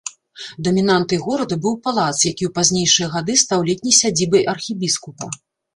[0.67, 5.35] Дамінантай горада быў палац, які ў пазнейшыя гады стаў летняй сядзібай архібіскупа.